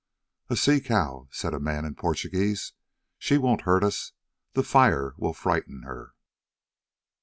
[0.49, 2.73] "A sea cow," said a man in Portuguese.
[3.19, 4.13] "She won't hurt us.
[4.53, 6.15] The fire will frighten her."